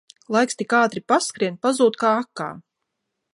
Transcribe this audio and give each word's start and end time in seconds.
Laiks 0.35 0.57
tik 0.61 0.73
ātri 0.77 1.03
paskrien, 1.13 1.59
pazūd 1.67 2.01
kā 2.05 2.15
akā 2.23 2.49